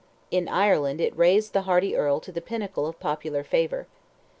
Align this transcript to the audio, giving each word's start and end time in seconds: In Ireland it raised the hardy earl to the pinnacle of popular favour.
In 0.31 0.47
Ireland 0.47 0.99
it 0.99 1.15
raised 1.15 1.53
the 1.53 1.61
hardy 1.61 1.95
earl 1.95 2.19
to 2.21 2.31
the 2.31 2.41
pinnacle 2.41 2.87
of 2.87 2.99
popular 2.99 3.43
favour. 3.43 3.85